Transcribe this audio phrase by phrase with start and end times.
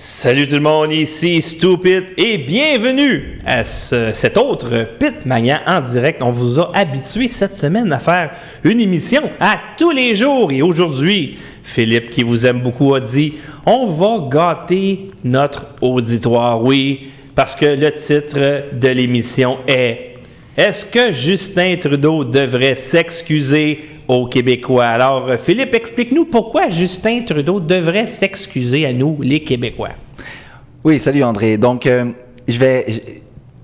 [0.00, 5.80] Salut tout le monde, ici Stupid et bienvenue à ce- cet autre Pit Mania en
[5.80, 6.22] direct.
[6.22, 8.30] On vous a habitué cette semaine à faire
[8.62, 13.34] une émission à tous les jours et aujourd'hui, Philippe qui vous aime beaucoup a dit
[13.66, 16.62] on va gâter notre auditoire.
[16.62, 20.14] Oui, parce que le titre de l'émission est
[20.56, 24.86] Est-ce que Justin Trudeau devrait s'excuser aux Québécois?
[24.86, 29.90] Alors, Philippe, explique-nous pourquoi Justin Trudeau devrait s'excuser à nous, les Québécois.
[30.82, 31.58] Oui, salut André.
[31.58, 32.12] Donc, euh,
[32.48, 32.86] je vais,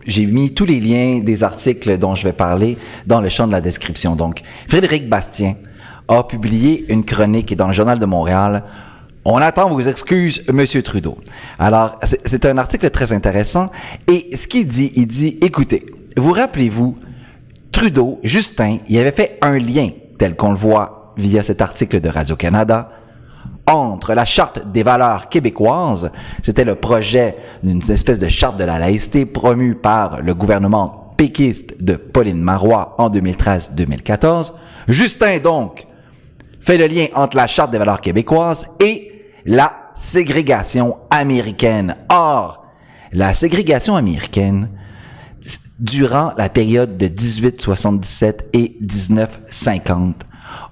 [0.07, 3.53] j'ai mis tous les liens des articles dont je vais parler dans le champ de
[3.53, 4.15] la description.
[4.15, 5.55] Donc, Frédéric Bastien
[6.09, 8.65] a publié une chronique dans le Journal de Montréal.
[9.25, 11.17] On attend vos excuses, Monsieur Trudeau.
[11.59, 13.71] Alors, c'est un article très intéressant.
[14.07, 15.87] Et ce qu'il dit, il dit, écoutez,
[16.19, 16.99] vous rappelez-vous,
[17.73, 19.89] Trudeau, Justin, il avait fait un lien,
[20.25, 22.93] tel qu'on le voit via cet article de Radio-Canada,
[23.67, 26.11] entre la charte des valeurs québécoises,
[26.43, 31.75] c'était le projet d'une espèce de charte de la laïcité promue par le gouvernement péquiste
[31.79, 34.53] de Pauline Marois en 2013-2014.
[34.89, 35.87] Justin, donc,
[36.59, 41.97] fait le lien entre la charte des valeurs québécoises et la ségrégation américaine.
[42.09, 42.65] Or,
[43.13, 44.71] la ségrégation américaine,
[45.85, 50.23] durant la période de 1877 et 1950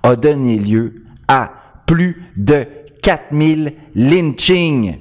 [0.03, 1.51] a donné lieu à
[1.87, 2.65] plus de
[3.03, 4.97] 4000 lynchings.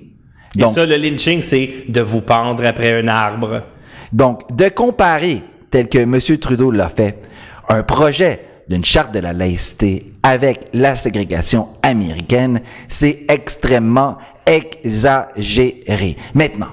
[0.55, 3.63] Et Donc, ça, le lynching, c'est de vous pendre après un arbre.
[4.11, 6.19] donc, de comparer, tel que M.
[6.39, 7.19] Trudeau l'a fait,
[7.69, 16.17] un projet d'une charte de la laïcité avec la ségrégation américaine, c'est extrêmement exagéré.
[16.33, 16.71] Maintenant,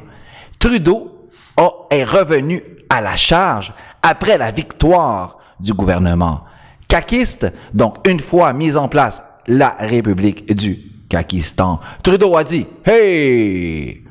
[0.59, 3.73] Trudeau a- est revenu à la charge
[4.03, 6.43] après la victoire du gouvernement
[6.89, 10.79] caquiste, donc une fois mise en place la République du
[11.09, 11.81] Kakistan.
[12.03, 14.05] Trudeau a dit, Hey!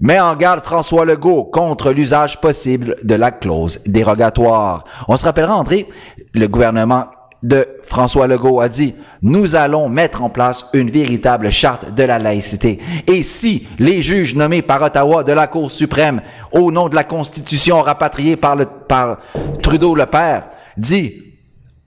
[0.00, 4.84] Met en garde François Legault contre l'usage possible de la clause dérogatoire.
[5.08, 5.88] On se rappellera, André,
[6.34, 7.06] le gouvernement
[7.42, 12.18] de François Legault a dit, nous allons mettre en place une véritable charte de la
[12.18, 12.78] laïcité.
[13.06, 16.20] Et si les juges nommés par Ottawa de la Cour suprême,
[16.52, 19.18] au nom de la Constitution rapatriée par, le, par
[19.62, 21.22] Trudeau le Père, dit,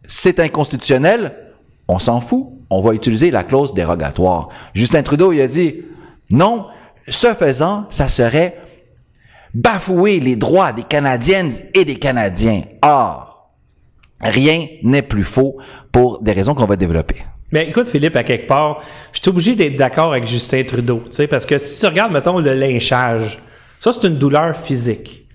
[0.07, 1.35] c'est inconstitutionnel,
[1.87, 4.49] on s'en fout, on va utiliser la clause dérogatoire.
[4.73, 5.81] Justin Trudeau, il a dit,
[6.29, 6.67] non,
[7.07, 8.57] ce faisant, ça serait
[9.53, 12.61] bafouer les droits des Canadiennes et des Canadiens.
[12.81, 13.30] Or,
[14.21, 15.57] rien n'est plus faux
[15.91, 17.15] pour des raisons qu'on va développer.
[17.51, 21.01] Mais écoute, Philippe, à quelque part, je suis obligé d'être d'accord avec Justin Trudeau.
[21.05, 23.39] tu sais, Parce que si tu regardes, mettons, le lynchage,
[23.79, 25.27] ça, c'est une douleur physique.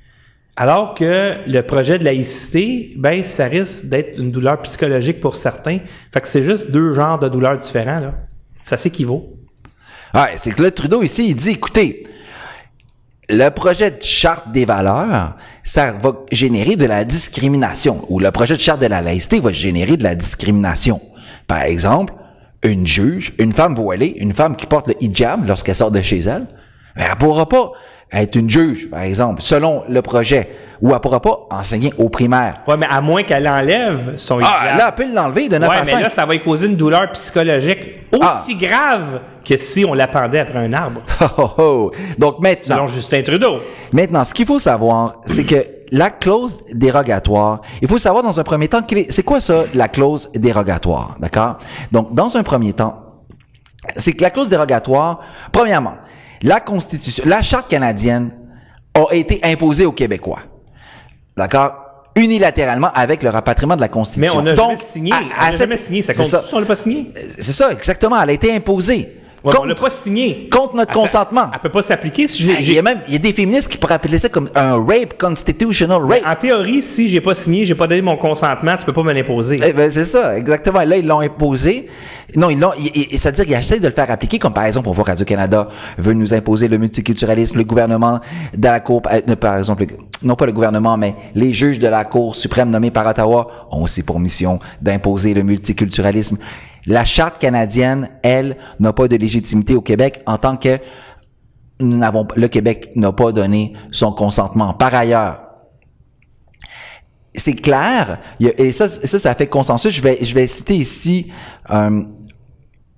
[0.56, 5.80] Alors que le projet de laïcité, ben, ça risque d'être une douleur psychologique pour certains.
[6.12, 8.14] Fait que c'est juste deux genres de douleurs différents, là.
[8.64, 9.34] Ça s'équivaut.
[10.14, 12.04] Ouais, c'est que là, Trudeau ici, il dit, écoutez,
[13.28, 18.56] le projet de charte des valeurs, ça va générer de la discrimination, ou le projet
[18.56, 21.00] de charte de la laïcité va générer de la discrimination.
[21.46, 22.14] Par exemple,
[22.62, 26.20] une juge, une femme voilée, une femme qui porte le hijab lorsqu'elle sort de chez
[26.20, 26.46] elle,
[26.96, 27.72] ben, elle pourra pas
[28.12, 30.48] être une juge, par exemple, selon le projet,
[30.80, 32.54] ou elle pourra pas enseigner au primaire.
[32.68, 35.76] Ouais, mais à moins qu'elle enlève son Ah, là, elle peut l'enlever de 9 Ouais,
[35.76, 36.02] à mais 5.
[36.02, 40.58] là, ça va lui causer une douleur psychologique aussi grave que si on l'appendait après
[40.58, 41.92] un arbre, Oh, oh, oh.
[42.18, 43.58] Donc maintenant, selon Justin Trudeau.
[43.92, 48.42] Maintenant, ce qu'il faut savoir, c'est que la clause dérogatoire, il faut savoir dans un
[48.44, 51.58] premier temps, c'est quoi ça, la clause dérogatoire, d'accord?
[51.92, 53.02] Donc, dans un premier temps,
[53.94, 55.20] c'est que la clause dérogatoire,
[55.52, 55.94] premièrement,
[56.42, 58.30] la Constitution, la Charte canadienne
[58.94, 60.40] a été imposée aux Québécois,
[61.36, 61.72] d'accord?
[62.14, 64.38] Unilatéralement avec le rapatriement de la Mais Constitution.
[64.38, 65.12] on n'a jamais signé.
[65.12, 66.00] à- on n'a cette- jamais signé.
[66.02, 66.14] Ça.
[66.14, 67.12] si on l'a pas signé?
[67.38, 68.20] C'est ça, exactement.
[68.22, 69.20] Elle a été imposée.
[69.46, 70.48] Ouais, mais on Contre- l'a pas signé.
[70.50, 71.48] contre notre consentement.
[71.54, 72.52] Elle peut pas s'appliquer si j'ai.
[72.60, 74.74] il y a même il y a des féministes qui pourraient appeler ça comme un
[74.84, 76.22] rape constitutional rape.
[76.26, 79.12] En théorie, si j'ai pas signé, j'ai pas donné mon consentement, tu peux pas me
[79.12, 79.60] l'imposer.
[79.64, 80.80] Eh ben, c'est ça, exactement.
[80.82, 81.86] Là, ils l'ont imposé.
[82.34, 82.72] Non, ils l'ont,
[83.12, 86.34] c'est-à-dire qu'ils essaient de le faire appliquer, comme par exemple, on voit Radio-Canada veut nous
[86.34, 88.20] imposer le multiculturalisme, le gouvernement
[88.56, 91.86] de la Cour, euh, par exemple, le- non pas le gouvernement, mais les juges de
[91.86, 96.36] la Cour suprême nommés par Ottawa ont aussi pour mission d'imposer le multiculturalisme.
[96.86, 100.78] La charte canadienne, elle, n'a pas de légitimité au Québec en tant que
[101.78, 104.72] le Québec n'a pas donné son consentement.
[104.72, 105.42] Par ailleurs,
[107.34, 109.92] c'est clair, et ça, ça, ça fait consensus.
[109.92, 111.30] Je vais, je vais citer ici
[111.70, 112.02] euh,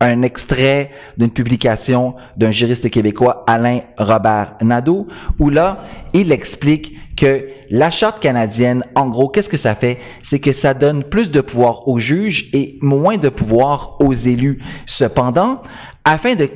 [0.00, 5.08] un extrait d'une publication d'un juriste québécois, Alain Robert Nadeau,
[5.40, 5.82] où là,
[6.12, 9.98] il explique que la charte canadienne, en gros, qu'est-ce que ça fait?
[10.22, 14.60] C'est que ça donne plus de pouvoir aux juges et moins de pouvoir aux élus.
[14.86, 15.60] Cependant,
[16.04, 16.48] afin de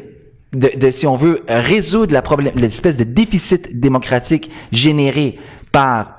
[0.91, 5.39] si on veut, résoudre la problème, l'espèce de déficit démocratique généré
[5.73, 6.19] par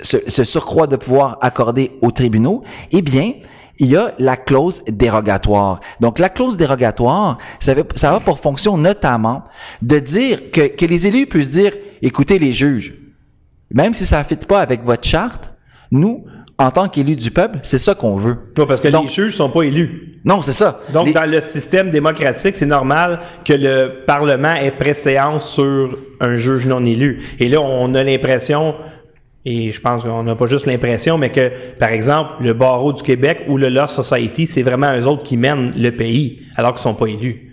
[0.00, 3.34] ce, surcroît de pouvoir accordé aux tribunaux, eh bien,
[3.78, 5.78] il y a la clause dérogatoire.
[6.00, 9.44] Donc, la clause dérogatoire, ça, va, ça va pour fonction notamment
[9.80, 11.72] de dire que, que les élus puissent dire,
[12.02, 13.03] écoutez les juges,
[13.74, 15.52] même si ça ne fit pas avec votre charte,
[15.90, 16.24] nous,
[16.56, 18.36] en tant qu'élus du peuple, c'est ça qu'on veut.
[18.56, 20.12] Non, parce que Donc- les juges sont pas élus.
[20.24, 20.80] Non, c'est ça.
[20.92, 26.36] Donc, Les- dans le système démocratique, c'est normal que le Parlement ait préséance sur un
[26.36, 27.20] juge non élu.
[27.40, 28.76] Et là, on a l'impression,
[29.44, 33.02] et je pense qu'on n'a pas juste l'impression, mais que, par exemple, le barreau du
[33.02, 36.82] Québec ou le Law Society, c'est vraiment eux autres qui mènent le pays, alors qu'ils
[36.82, 37.50] sont pas élus.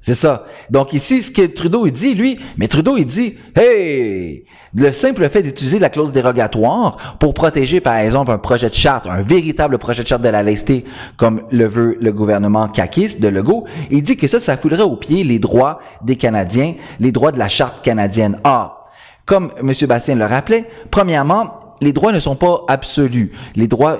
[0.00, 0.46] C'est ça.
[0.70, 4.44] Donc ici, ce que Trudeau il dit, lui, mais Trudeau il dit, hey,
[4.74, 9.06] le simple fait d'utiliser la clause dérogatoire pour protéger, par exemple, un projet de charte,
[9.06, 10.84] un véritable projet de charte de la laïcité,
[11.18, 14.96] comme le veut le gouvernement caquiste de Legault, il dit que ça, ça foulerait au
[14.96, 18.38] pied les droits des Canadiens, les droits de la charte canadienne.
[18.44, 18.86] Ah,
[19.26, 19.72] comme M.
[19.86, 23.32] Bastien le rappelait, premièrement, les droits ne sont pas absolus.
[23.56, 23.98] Les droits,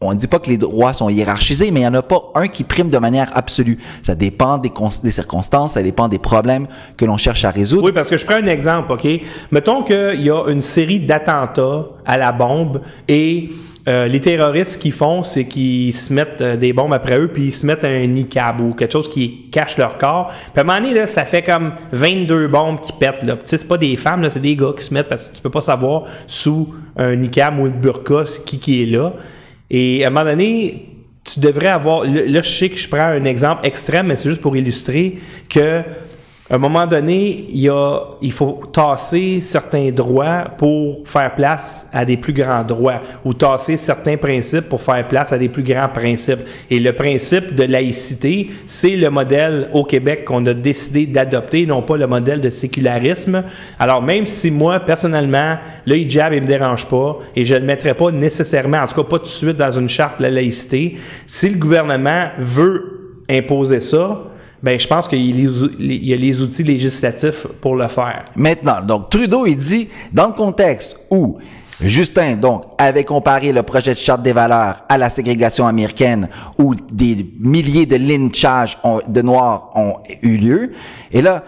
[0.00, 2.30] on ne dit pas que les droits sont hiérarchisés, mais il n'y en a pas
[2.34, 3.78] un qui prime de manière absolue.
[4.02, 4.72] Ça dépend des,
[5.02, 6.66] des circonstances, ça dépend des problèmes
[6.96, 7.84] que l'on cherche à résoudre.
[7.84, 9.06] Oui, parce que je prends un exemple, OK?
[9.50, 13.50] Mettons qu'il y a une série d'attentats à la bombe et
[13.88, 17.28] euh, les terroristes, ce qu'ils font, c'est qu'ils se mettent euh, des bombes après eux,
[17.28, 20.32] puis ils se mettent un niqab ou quelque chose qui cache leur corps.
[20.52, 23.22] Puis à un moment donné, ça fait comme 22 bombes qui pètent.
[23.22, 23.36] Là.
[23.44, 25.60] C'est pas des femmes, c'est des gars qui se mettent parce que tu peux pas
[25.60, 29.12] savoir sous un niqab ou une burqa qui qui est là.
[29.70, 30.88] Et à un moment donné,
[31.22, 32.04] tu devrais avoir.
[32.04, 35.18] Là, je sais que je prends un exemple extrême, mais c'est juste pour illustrer
[35.48, 35.82] que
[36.48, 41.88] à un moment donné, il, y a, il faut tasser certains droits pour faire place
[41.92, 45.64] à des plus grands droits ou tasser certains principes pour faire place à des plus
[45.64, 46.38] grands principes.
[46.70, 51.82] Et le principe de laïcité, c'est le modèle au Québec qu'on a décidé d'adopter, non
[51.82, 53.42] pas le modèle de sécularisme.
[53.80, 57.94] Alors même si moi, personnellement, le hijab, il me dérange pas et je le mettrai
[57.94, 60.96] pas nécessairement, en tout cas pas tout de suite dans une charte de la laïcité,
[61.26, 64.22] si le gouvernement veut imposer ça,
[64.66, 65.24] ben, je pense qu'il
[65.80, 68.24] y a les outils législatifs pour le faire.
[68.34, 71.38] Maintenant, donc Trudeau, il dit, dans le contexte où
[71.80, 76.28] Justin, donc, avait comparé le projet de charte des valeurs à la ségrégation américaine
[76.58, 80.72] où des milliers de lynchages ont- de Noirs ont eu lieu.
[81.12, 81.44] Et là,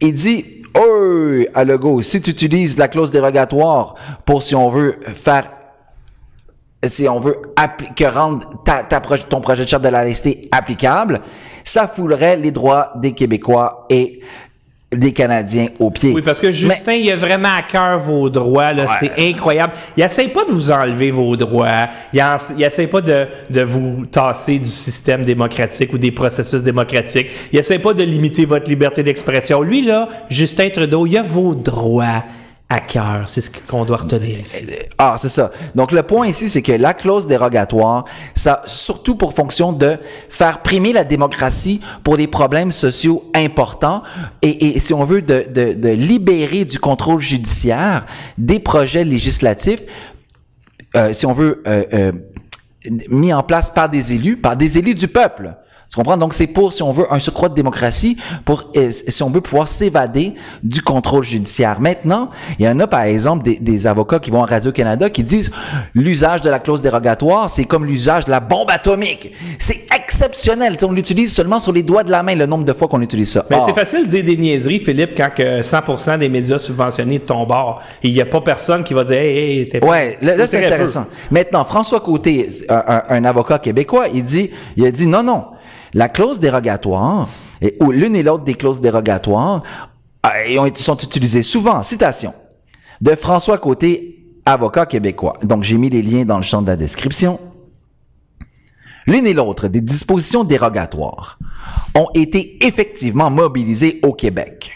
[0.00, 0.44] il dit,
[0.78, 3.94] oh, à Legault, si tu utilises la clause dérogatoire
[4.26, 5.48] pour, si on veut, faire
[6.88, 7.36] si on veut
[7.96, 11.20] que rendre ta, ta proje- ton projet de charte de la laïcité applicable,
[11.64, 14.20] ça foulerait les droits des Québécois et
[14.92, 16.12] des Canadiens aux pieds.
[16.14, 18.86] Oui, parce que Justin, il a vraiment à cœur vos droits, là.
[19.00, 19.72] C'est incroyable.
[19.96, 21.88] Il essaie pas de vous enlever vos droits.
[22.12, 26.62] Il, en- il essaie pas de, de vous tasser du système démocratique ou des processus
[26.62, 27.26] démocratiques.
[27.52, 29.62] Il essaie pas de limiter votre liberté d'expression.
[29.62, 32.22] Lui, là, Justin Trudeau, il a vos droits
[33.26, 34.66] C'est ce qu'on doit retenir ici.
[34.98, 35.50] Ah, c'est ça.
[35.74, 38.04] Donc le point ici, c'est que la clause dérogatoire,
[38.34, 39.96] ça a surtout pour fonction de
[40.28, 44.02] faire primer la démocratie pour des problèmes sociaux importants
[44.42, 48.06] et, si on veut, de, libérer du contrôle judiciaire
[48.38, 49.82] des projets législatifs,
[50.96, 52.12] euh, si on veut, euh, euh,
[53.08, 55.54] mis en place par des élus, par des élus du peuple.
[55.94, 56.16] Tu comprends?
[56.16, 59.68] Donc, c'est pour, si on veut, un surcroît de démocratie, pour, si on veut pouvoir
[59.68, 61.80] s'évader du contrôle judiciaire.
[61.80, 65.22] Maintenant, il y en a, par exemple, des, des avocats qui vont à Radio-Canada qui
[65.22, 65.52] disent
[65.94, 69.30] l'usage de la clause dérogatoire, c'est comme l'usage de la bombe atomique.
[69.60, 70.72] C'est exceptionnel.
[70.72, 72.88] Tu sais, on l'utilise seulement sur les doigts de la main, le nombre de fois
[72.88, 73.46] qu'on utilise ça.
[73.48, 77.24] Mais c'est facile de dire des niaiseries, Philippe, quand que 100% des médias subventionnés de
[77.24, 77.80] ton bord.
[78.02, 79.86] Il n'y a pas personne qui va dire Hey, hey, t'es pas.
[79.86, 80.66] Ouais, là, c'est peu.
[80.66, 81.06] intéressant.
[81.30, 85.44] Maintenant, François Côté, un, un- un avocat québécois, il dit, il a dit non, non,
[85.94, 87.28] la clause dérogatoire,
[87.80, 89.62] ou l'une et l'autre des clauses dérogatoires,
[90.26, 91.82] euh, sont utilisées souvent.
[91.82, 92.34] Citation
[93.00, 95.34] de François Côté, avocat québécois.
[95.42, 97.40] Donc, j'ai mis les liens dans le champ de la description.
[99.06, 101.38] L'une et l'autre des dispositions dérogatoires
[101.94, 104.72] ont été effectivement mobilisées au Québec.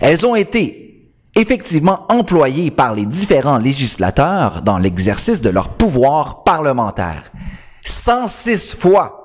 [0.00, 7.32] Elles ont été effectivement employées par les différents législateurs dans l'exercice de leur pouvoir parlementaire.
[7.82, 9.21] 106 fois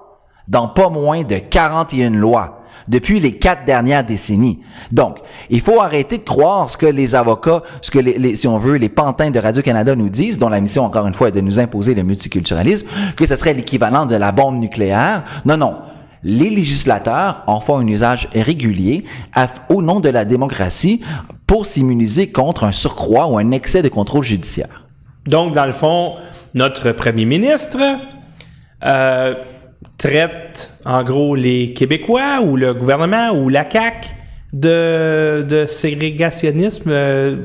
[0.47, 4.59] dans pas moins de 41 lois depuis les quatre dernières décennies.
[4.91, 8.57] Donc, il faut arrêter de croire ce que les avocats, ce que les, si on
[8.57, 11.41] veut, les pantins de Radio-Canada nous disent, dont la mission, encore une fois, est de
[11.41, 15.23] nous imposer le multiculturalisme, que ce serait l'équivalent de la bombe nucléaire.
[15.45, 15.75] Non, non.
[16.23, 19.05] Les législateurs en font un usage régulier
[19.69, 21.01] au nom de la démocratie
[21.45, 24.85] pour s'immuniser contre un surcroît ou un excès de contrôle judiciaire.
[25.25, 26.15] Donc, dans le fond,
[26.53, 27.77] notre premier ministre,
[28.83, 29.35] euh,
[29.97, 34.09] traite, en gros, les Québécois ou le gouvernement ou la CAQ
[34.53, 36.89] de, de ségrégationnisme.
[36.89, 37.35] euh,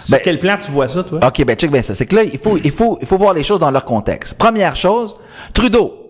[0.00, 1.20] sur Ben- quel plan tu vois ça, toi?
[1.26, 1.94] OK, ben check bien ça.
[1.94, 4.36] C'est que là, il faut, il, faut, il faut voir les choses dans leur contexte.
[4.38, 5.16] Première chose,
[5.52, 6.00] Trudeau.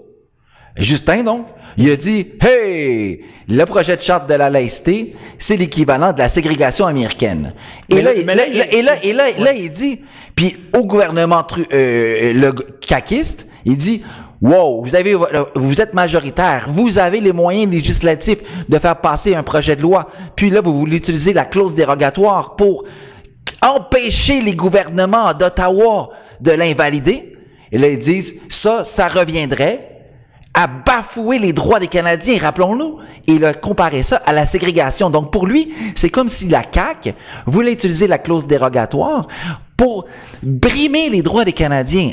[0.77, 6.13] Justin, donc, il a dit, hey, le projet de charte de la laïcité, c'est l'équivalent
[6.13, 7.55] de la ségrégation américaine.
[7.89, 9.71] Et là, là- il- mais là, là, il a- et là, et là, là, il
[9.71, 10.01] dit,
[10.35, 12.53] puis au gouvernement tru- euh, le
[12.87, 14.03] caquiste, il dit,
[14.45, 15.17] wow, vous avez,
[15.55, 20.07] vous êtes majoritaire, vous avez les moyens législatifs de faire passer un projet de loi,
[20.37, 22.85] puis là, vous voulez utiliser la clause dérogatoire pour
[23.63, 26.11] empêcher les gouvernements d'Ottawa
[26.41, 27.33] de l'invalider.
[27.73, 29.91] Et là, ils disent, ça, ça reviendrait
[30.53, 32.99] à bafouer les droits des Canadiens, rappelons-nous.
[33.27, 35.09] Et il a comparé ça à la ségrégation.
[35.09, 37.15] Donc, pour lui, c'est comme si la CAQ
[37.47, 39.27] voulait utiliser la clause dérogatoire
[39.77, 40.05] pour
[40.43, 42.13] brimer les droits des Canadiens.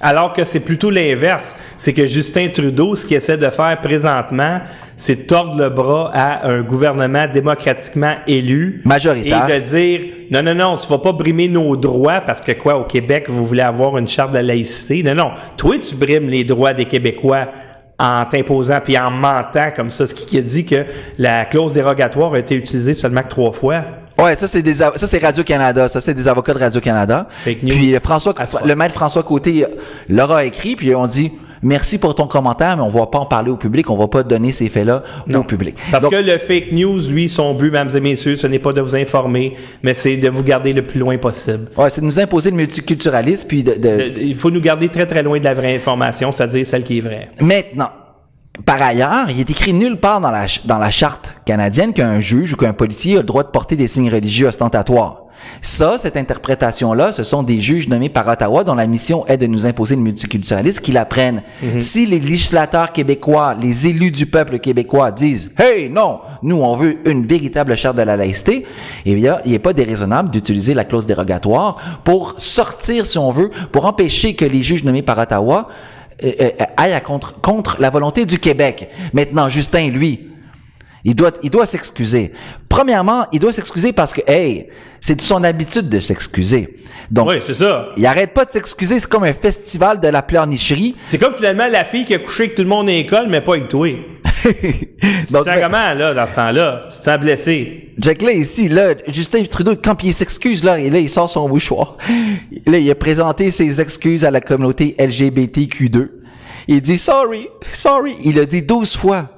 [0.00, 1.54] Alors que c'est plutôt l'inverse.
[1.76, 4.60] C'est que Justin Trudeau, ce qu'il essaie de faire présentement,
[4.96, 8.82] c'est tordre le bras à un gouvernement démocratiquement élu.
[8.84, 9.48] Majoritaire.
[9.48, 12.76] Et de dire, non, non, non, tu vas pas brimer nos droits parce que quoi,
[12.76, 15.02] au Québec, vous voulez avoir une charte de laïcité?
[15.02, 15.30] Non, non.
[15.56, 17.48] Toi, tu brimes les droits des Québécois
[17.98, 20.06] en t'imposant puis en mentant comme ça.
[20.06, 20.86] Ce qui a dit que
[21.18, 23.82] la clause dérogatoire a été utilisée seulement que trois fois.
[24.22, 27.26] Ouais, ça c'est des ça c'est Radio Canada, ça c'est des avocats de Radio Canada.
[27.30, 27.70] Fake news.
[27.70, 28.34] Puis euh, François
[28.64, 29.64] le maître François Côté
[30.08, 31.30] leur a écrit puis on dit
[31.62, 34.22] merci pour ton commentaire mais on va pas en parler au public, on va pas
[34.22, 35.02] donner ces faits-là
[35.34, 35.76] au public.
[35.90, 38.72] Parce Donc, que le fake news, lui, son but, mesdames et messieurs, ce n'est pas
[38.72, 41.68] de vous informer, mais c'est de vous garder le plus loin possible.
[41.76, 43.78] ouais, c'est de nous imposer le multiculturalisme puis de- De-
[44.14, 46.98] de- il faut nous garder très très loin de la vraie information, c'est-à-dire celle qui
[46.98, 47.28] est vraie.
[47.40, 47.90] Maintenant,
[48.64, 52.20] par ailleurs, il est écrit nulle part dans la, ch- dans la charte canadienne qu'un
[52.20, 55.24] juge ou qu'un policier a le droit de porter des signes religieux ostentatoires.
[55.62, 59.46] Ça, cette interprétation-là, ce sont des juges nommés par Ottawa dont la mission est de
[59.46, 61.42] nous imposer le multiculturalisme, qui l'apprennent.
[61.78, 66.98] Si les législateurs québécois, les élus du peuple québécois disent «Hey, non, nous, on veut
[67.08, 68.66] une véritable charte de la laïcité»,
[69.06, 73.50] eh bien, il n'est pas déraisonnable d'utiliser la clause dérogatoire pour sortir, si on veut,
[73.72, 75.68] pour empêcher que les juges nommés par Ottawa
[76.76, 78.88] aille à contre, contre la volonté du Québec.
[79.12, 80.28] Maintenant, Justin, lui,
[81.04, 82.32] il doit, il doit s'excuser.
[82.68, 84.68] Premièrement, il doit s'excuser parce que, hey,
[85.00, 86.76] c'est de son habitude de s'excuser.
[87.10, 87.88] Donc, Oui, c'est ça.
[87.96, 89.00] il arrête pas de s'excuser.
[89.00, 90.94] C'est comme un festival de la pleurnicherie.
[91.06, 93.40] C'est comme finalement la fille qui a couché avec tout le monde à l'école, mais
[93.40, 93.88] pas avec toi.
[94.42, 94.54] Tu
[95.26, 96.80] te Donc, sens comment, là, dans ce temps-là?
[96.82, 97.88] Tu te sens blessé.
[97.98, 101.48] Jack là ici, là, Justin Trudeau, quand il s'excuse, là, et là, il sort son
[101.48, 101.96] mouchoir.
[102.66, 106.08] Là, il a présenté ses excuses à la communauté LGBTQ2.
[106.68, 108.16] Il dit sorry, sorry.
[108.24, 109.28] Il a dit 12 fois.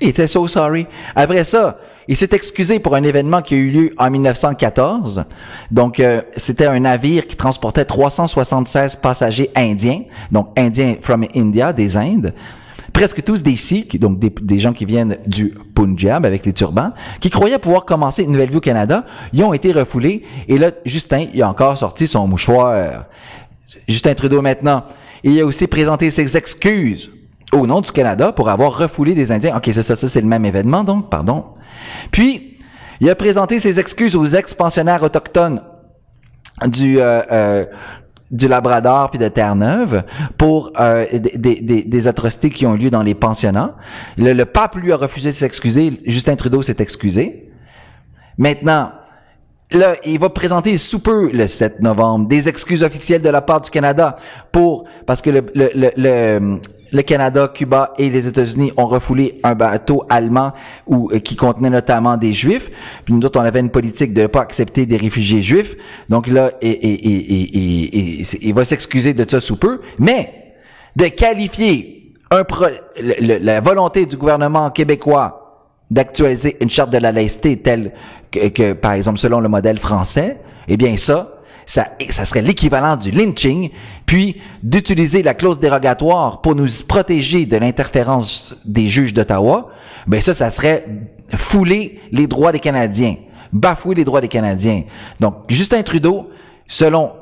[0.00, 0.86] Il était so sorry.
[1.14, 1.78] Après ça,
[2.08, 5.24] il s'est excusé pour un événement qui a eu lieu en 1914.
[5.70, 11.96] Donc, euh, c'était un navire qui transportait 376 passagers indiens, donc indiens from India, des
[11.96, 12.32] Indes
[12.96, 17.28] presque tous des Sikhs, donc des, gens qui viennent du Punjab avec les turbans, qui
[17.28, 19.04] croyaient pouvoir commencer une nouvelle vie au Canada.
[19.34, 20.22] Ils ont été refoulés.
[20.48, 23.04] Et là, Justin, il a encore sorti son mouchoir.
[23.86, 24.84] Justin Trudeau maintenant.
[25.24, 27.10] Il a aussi présenté ses excuses
[27.52, 29.54] au nom du Canada pour avoir refoulé des Indiens.
[29.58, 31.44] OK, c'est ça, ça c'est le même événement, donc, pardon.
[32.10, 32.56] Puis,
[33.02, 35.60] il a présenté ses excuses aux ex-pensionnaires autochtones
[36.66, 37.66] du euh, euh,
[38.30, 40.02] du Labrador puis de Terre-Neuve
[40.36, 43.76] pour euh, des, des- atrocités qui ont lieu dans les pensionnats.
[44.16, 46.00] Le, pape lui a refusé de s'excuser.
[46.06, 47.50] Justin Trudeau s'est excusé.
[48.38, 48.92] Maintenant,
[49.72, 53.60] là, il va présenter sous peu, le 7 novembre, des excuses officielles de la part
[53.60, 54.16] du Canada
[54.52, 56.60] pour parce que le,
[56.96, 60.52] le Canada, Cuba et les États-Unis ont refoulé un bateau allemand
[60.90, 62.70] euh, qui contenait notamment des Juifs.
[63.04, 65.76] Puis nous autres, on avait une politique de ne pas accepter des réfugiés juifs.
[66.08, 69.80] Donc là, il va s'excuser de ça sous peu.
[69.98, 70.54] Mais
[70.96, 72.14] de qualifier
[73.20, 75.42] la volonté du gouvernement québécois
[75.90, 77.92] d'actualiser une charte de la laïcité telle
[78.32, 81.35] que, que, par exemple, selon le modèle français, eh bien ça,
[81.66, 83.70] ça, ça serait l'équivalent du lynching,
[84.06, 89.68] puis d'utiliser la clause dérogatoire pour nous protéger de l'interférence des juges d'Ottawa,
[90.06, 90.86] ben ça, ça serait
[91.34, 93.16] fouler les droits des Canadiens,
[93.52, 94.84] bafouer les droits des Canadiens.
[95.18, 96.30] Donc, Justin Trudeau,
[96.68, 97.12] selon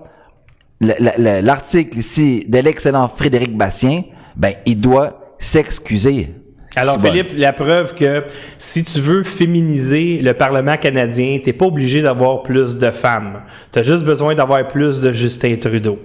[0.80, 4.02] le- le- le- l'article ici de l'excellent Frédéric Bastien,
[4.36, 6.34] ben, il doit s'excuser.
[6.76, 7.08] Alors, bon.
[7.08, 8.24] Philippe, la preuve que
[8.58, 13.42] si tu veux féminiser le Parlement canadien, t'es pas obligé d'avoir plus de femmes.
[13.72, 15.98] Tu as juste besoin d'avoir plus de Justin Trudeau.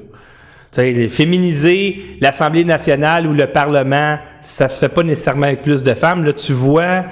[0.72, 5.82] Tu sais, féminiser l'Assemblée nationale ou le Parlement, ça se fait pas nécessairement avec plus
[5.82, 6.24] de femmes.
[6.24, 7.06] Là, tu vois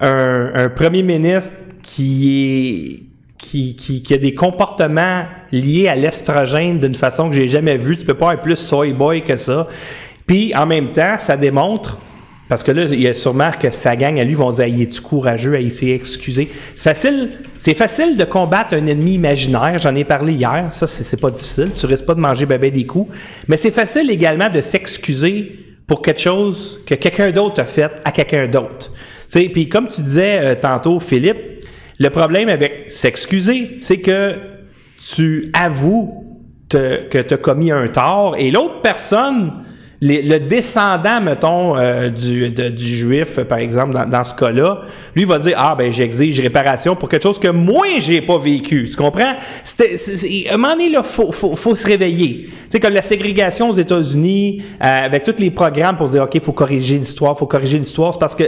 [0.00, 3.06] un, un premier ministre qui est
[3.38, 7.96] qui, qui, qui a des comportements liés à l'estrogène d'une façon que j'ai jamais vue.
[7.96, 9.68] Tu peux pas être plus soy boy que ça.
[10.26, 11.98] Puis en même temps, ça démontre
[12.48, 14.80] parce que là, il y a sûrement que sa gang à lui vont dire, il
[14.80, 16.48] est-tu courageux à essayer d'excuser.
[16.76, 19.78] C'est facile, c'est facile de combattre un ennemi imaginaire.
[19.78, 20.68] J'en ai parlé hier.
[20.70, 21.70] Ça, c'est, pas difficile.
[21.72, 23.12] Tu risques pas de manger bébé des coups.
[23.48, 28.12] Mais c'est facile également de s'excuser pour quelque chose que quelqu'un d'autre a fait à
[28.12, 28.92] quelqu'un d'autre.
[28.92, 28.94] Tu
[29.26, 31.64] sais, puis comme tu disais euh, tantôt, Philippe,
[31.98, 34.34] le problème avec s'excuser, c'est que
[35.14, 36.22] tu avoues
[36.68, 39.52] que tu as commis un tort et l'autre personne,
[40.02, 44.82] le descendant, mettons, euh, du, du juif, par exemple, dans, dans ce cas-là,
[45.14, 48.88] lui va dire Ah, ben, j'exige réparation pour quelque chose que moi, j'ai pas vécu.
[48.90, 49.34] Tu comprends?
[49.64, 52.50] C'est, c'est- à un moment donné, là, faut, faut, faut se réveiller.
[52.68, 56.52] Sais, comme la ségrégation aux États-Unis, euh, avec tous les programmes pour dire OK, faut
[56.52, 58.44] corriger l'histoire, faut corriger l'histoire, c'est parce que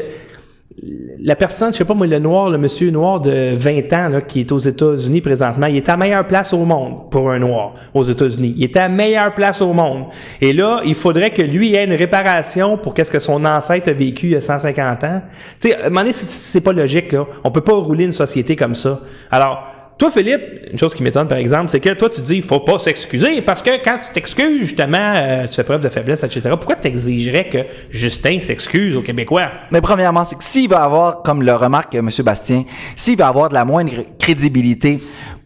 [1.21, 4.41] la personne, je sais pas moi, le noir, le monsieur noir de 20 ans qui
[4.41, 8.05] est aux États-Unis présentement, il est à meilleure place au monde pour un noir aux
[8.05, 8.55] États-Unis.
[8.57, 10.05] Il est à meilleure place au monde.
[10.41, 13.93] Et là, il faudrait que lui ait une réparation pour qu'est-ce que son ancêtre a
[13.93, 15.23] vécu il y a 150 ans.
[15.59, 17.27] Tu sais, à un moment c'est pas logique, là.
[17.43, 19.01] On peut pas rouler une société comme ça.
[19.31, 22.61] Alors, toi, Philippe, une chose qui m'étonne, par exemple, c'est que toi, tu dis, faut
[22.61, 26.50] pas s'excuser parce que quand tu t'excuses, justement, euh, tu fais preuve de faiblesse, etc.
[26.50, 27.59] Pourquoi tu exigerais que
[27.90, 29.50] Justin s'excuse aux Québécois?
[29.73, 32.09] Mais premièrement, c'est que s'il va avoir, comme le remarque M.
[32.25, 32.62] Bastien,
[32.95, 35.00] s'il va avoir de la moindre crédibilité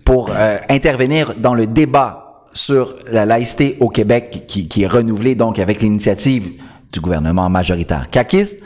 [0.05, 5.35] pour euh, intervenir dans le débat sur la laïcité au Québec, qui, qui est renouvelé
[5.35, 6.51] donc avec l'initiative
[6.93, 8.59] du gouvernement majoritaire caquiste,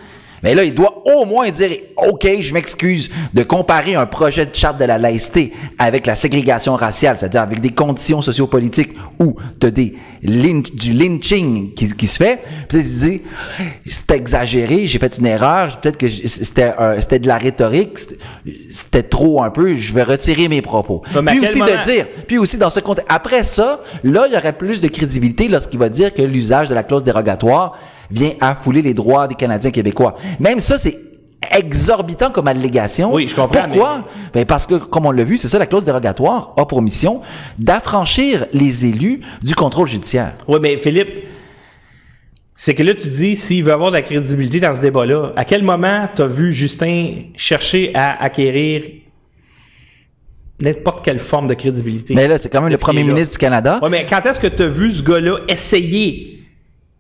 [0.47, 4.55] mais là, il doit au moins dire, OK, je m'excuse de comparer un projet de
[4.55, 9.67] charte de la laïcité avec la ségrégation raciale, c'est-à-dire avec des conditions sociopolitiques où tu
[9.67, 12.39] as des lynch- du lynching qui, qui se fait.
[12.69, 13.23] Peut-être il dit,
[13.87, 17.99] c'était exagéré, j'ai fait une erreur, peut-être que c'était euh, c'était de la rhétorique,
[18.71, 21.03] c'était- trop un peu, je vais retirer mes propos.
[21.25, 24.35] Mais Puis aussi moment- de dire, puis aussi dans ce contexte, après ça, là, il
[24.35, 27.77] y aurait plus de crédibilité lorsqu'il va dire que l'usage de la clause dérogatoire
[28.11, 30.15] vient affouler les droits des Canadiens québécois.
[30.41, 30.99] Même ça, c'est
[31.53, 33.13] exorbitant comme allégation.
[33.13, 34.05] Oui, je comprends, Pourquoi?
[34.33, 37.21] Ben parce que, comme on l'a vu, c'est ça, la clause dérogatoire a pour mission
[37.59, 40.35] d'affranchir les élus du contrôle judiciaire.
[40.49, 41.27] Oui, mais Philippe,
[42.55, 45.45] c'est que là, tu dis, s'il veut avoir de la crédibilité dans ce débat-là, à
[45.45, 48.83] quel moment tu as vu Justin chercher à acquérir
[50.59, 52.15] n'importe quelle forme de crédibilité?
[52.15, 53.13] Mais là, c'est quand même le premier là?
[53.13, 53.79] ministre du Canada.
[53.83, 56.36] Ouais, mais quand est-ce que tu as vu ce gars-là essayer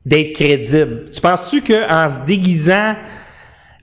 [0.06, 1.10] d'être crédible?
[1.12, 2.94] Tu penses-tu qu'en se déguisant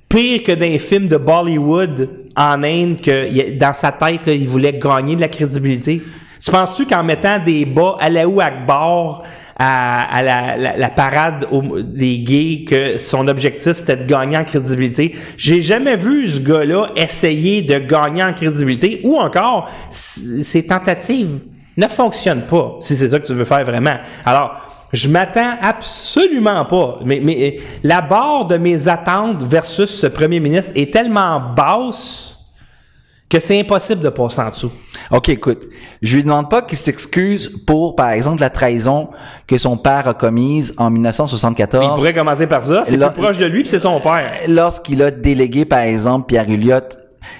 [0.09, 4.73] pire que dans les films de Bollywood en Inde, que dans sa tête, il voulait
[4.79, 6.01] gagner de la crédibilité?
[6.43, 9.21] Tu penses-tu qu'en mettant des bas à la Akbar
[9.55, 11.45] à, à la, la- la parade
[11.93, 15.15] des gays, que son objectif c'était de gagner en crédibilité?
[15.37, 21.37] J'ai jamais vu ce gars-là essayer de gagner en crédibilité ou encore ses tentatives
[21.77, 23.97] ne fonctionnent pas si c'est ça que tu veux faire vraiment.
[24.25, 26.99] Alors, je m'attends absolument pas.
[27.03, 32.37] Mais, mais euh, la barre de mes attentes versus ce premier ministre est tellement basse
[33.27, 34.71] que c'est impossible de passer en dessous.
[35.09, 35.63] OK, écoute,
[36.03, 39.09] je lui demande pas qu'il s'excuse pour, par exemple, la trahison
[39.47, 41.95] que son père a commise en Il 1974.
[41.97, 42.83] pourrait commencer par ça.
[42.85, 44.31] C'est plus proche de lui, puis c'est son père.
[44.47, 46.81] lorsqu'il a délégué, par exemple, Pierre Hulliot,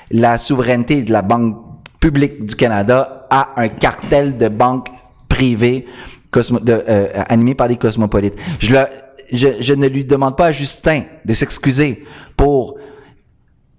[0.09, 1.57] la souveraineté de la Banque
[1.99, 4.87] publique du Canada à un cartel de banques
[5.29, 5.85] privées
[6.33, 8.35] cosmo- de, euh, animé par des cosmopolites.
[8.59, 8.87] Je, le-
[9.31, 12.03] je, je ne lui demande pas à Justin de s'excuser
[12.37, 12.75] pour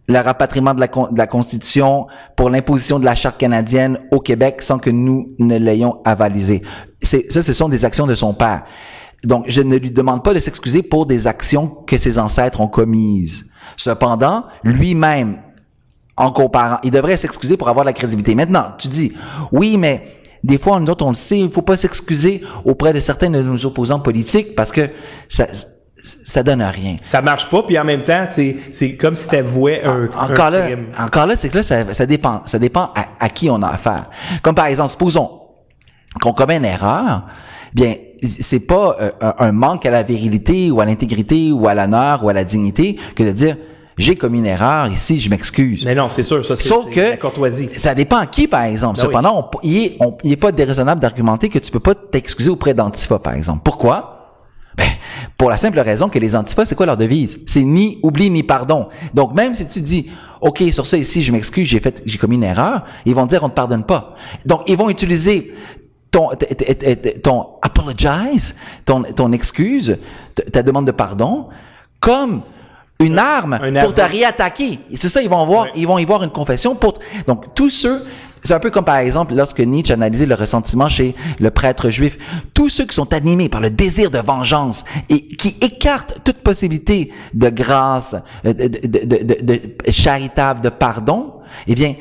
[0.06, 4.60] le rapatriement de la, de la Constitution, pour l'imposition de la Charte canadienne au Québec
[4.60, 6.62] sans que nous ne l'ayons avalisé.
[7.02, 8.64] Ça, ce sont des actions de son père.
[9.24, 12.68] Donc, je ne lui demande pas de s'excuser pour des actions que ses ancêtres ont
[12.68, 13.46] commises.
[13.78, 15.38] Cependant, lui-même,
[16.18, 18.34] en comparant, il devrait s'excuser pour avoir la crédibilité.
[18.34, 19.12] Maintenant, tu dis,
[19.52, 20.02] oui, mais
[20.44, 23.40] des fois, nous autres, on le sait, il faut pas s'excuser auprès de certains de
[23.40, 24.90] nos opposants politiques parce que
[25.26, 25.46] ça,
[25.96, 26.96] ça donne à rien.
[27.00, 30.50] Ça marche pas, puis en même temps, c'est, c'est comme si t'avouais un, Encore un
[30.50, 30.86] là, crime.
[30.98, 32.42] encore là, c'est que là, ça, ça dépend.
[32.44, 34.10] Ça dépend à, à qui on a affaire.
[34.42, 35.30] Comme par exemple, supposons
[36.20, 37.22] qu'on commet une erreur,
[37.72, 41.74] bien, c'est pas euh, un, un manque à la virilité ou à l'intégrité ou à
[41.74, 43.56] l'honneur ou à la dignité que de dire
[43.98, 45.84] j'ai commis une erreur ici, je m'excuse.
[45.84, 47.68] Mais non, c'est sûr, ça, c'est, Sauf que la courtoisie.
[47.72, 48.96] ça dépend à qui, par exemple.
[48.98, 49.06] Ben oui.
[49.08, 52.50] Cependant, on- il, est, on- il est pas déraisonnable d'argumenter que tu peux pas t'excuser
[52.50, 53.60] auprès d'Antifa, par exemple.
[53.64, 54.10] Pourquoi?
[54.76, 54.88] Ben,
[55.38, 57.38] pour la simple raison que les Antifas, c'est quoi leur devise?
[57.46, 58.88] C'est ni oubli ni pardon.
[59.14, 62.34] Donc, même si tu dis, OK, sur ça ici, je m'excuse, j'ai fait, j'ai commis
[62.34, 64.16] une erreur, ils vont dire, on te pardonne pas.
[64.44, 65.54] Donc, ils vont utiliser
[66.10, 66.30] ton,
[67.22, 69.98] ton apologize, ton, ton excuse,
[70.52, 71.48] ta demande de pardon,
[72.00, 72.42] comme
[73.00, 74.78] une arme un pour te réattaquer.
[74.94, 76.94] C'est ça, ils vont voir, ils vont y voir une confession pour.
[77.26, 78.04] Donc tous ceux,
[78.44, 82.18] C'est un peu comme par exemple lorsque Nietzsche analysait le ressentiment chez le prêtre juif.
[82.52, 87.10] Tous ceux qui sont animés par le désir de vengeance et qui écartent toute possibilité
[87.32, 91.32] de grâce, de, de, de, de charitable, de pardon,
[91.66, 91.94] eh bien,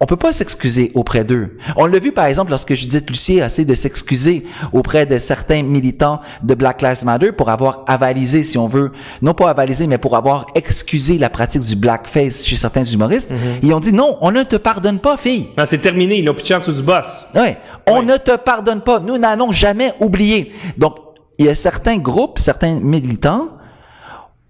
[0.00, 1.56] on peut pas s'excuser auprès d'eux.
[1.76, 5.62] On l'a vu par exemple lorsque Judith Lucier a essayé de s'excuser auprès de certains
[5.62, 8.90] militants de Black Lives Matter pour avoir avalisé, si on veut,
[9.22, 13.30] non pas avalisé, mais pour avoir excusé la pratique du blackface chez certains humoristes.
[13.30, 13.38] Mhm.
[13.62, 15.48] Ils ont dit non, on ne te pardonne pas, fille.
[15.56, 17.24] Non, c'est terminé, ils l'ont pitché en dessous du boss.
[17.34, 17.54] Oui,
[17.86, 18.98] on ne te pardonne pas.
[18.98, 20.52] Nous n'allons jamais oublier.
[20.76, 20.96] Donc,
[21.38, 23.48] il y a certains groupes, certains militants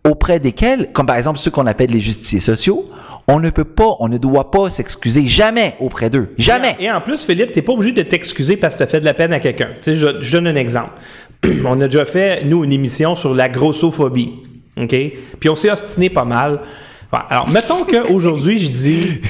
[0.09, 2.91] auprès desquels, comme par exemple ceux qu'on appelle les justiciers sociaux,
[3.27, 6.35] on ne peut pas, on ne doit pas s'excuser jamais auprès d'eux.
[6.37, 6.77] Jamais.
[6.79, 9.07] Et en, plus, Philippe, t'es pas obligé de t'excuser parce que tu as fait de
[9.07, 9.69] la peine à quelqu'un.
[9.81, 10.93] Tu sais, je, donne un exemple.
[11.65, 14.35] on a déjà fait, nous, une émission sur la grossophobie.
[14.77, 14.95] OK?
[15.41, 16.61] Puis on s'est ostiné pas mal.
[17.13, 19.21] alors, mettons qu'aujourd'hui, je dis,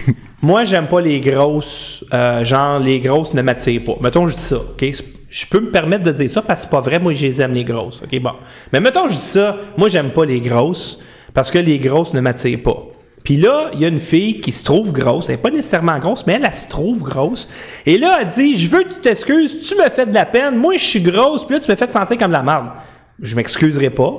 [0.43, 3.97] moi, j'aime pas les grosses, euh, genre, les grosses ne m'attirent pas.
[4.01, 4.57] Mettons, je dis ça.
[4.57, 4.85] OK?
[5.35, 7.43] Je peux me permettre de dire ça parce que c'est pas vrai, moi, je les
[7.43, 8.01] aime les grosses.
[8.01, 8.21] OK?
[8.21, 8.35] Bon.
[8.73, 11.01] Mais mettons, je dis ça, moi, j'aime pas les grosses
[11.33, 12.87] parce que les grosses ne m'attirent pas.
[13.25, 15.29] Puis là, il y a une fille qui se trouve grosse.
[15.29, 17.49] Elle n'est pas nécessairement grosse, mais elle, se trouve grosse.
[17.85, 20.55] Et là, elle dit Je veux que tu t'excuses, tu me fais de la peine,
[20.55, 22.69] moi je suis grosse, puis là, tu me fais sentir comme la merde.
[23.21, 24.13] Je m'excuserai pas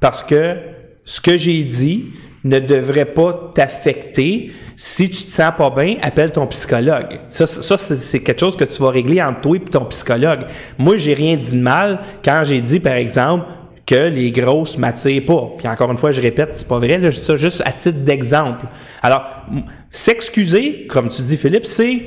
[0.00, 0.56] parce que
[1.04, 2.06] ce que j'ai dit
[2.44, 4.52] ne devrait pas t'affecter.
[4.76, 7.20] Si tu te sens pas bien, appelle ton psychologue.
[7.28, 10.46] Ça, ça c'est quelque chose que tu vas régler entre toi et ton psychologue.
[10.78, 13.46] Moi, j'ai rien dit de mal quand j'ai dit, par exemple,
[13.88, 15.50] que les grosses m'attirent pas.
[15.56, 18.66] Puis encore une fois, je répète, c'est pas vrai, là, ça juste à titre d'exemple.
[19.02, 19.24] Alors,
[19.90, 22.02] s'excuser, comme tu dis Philippe, c'est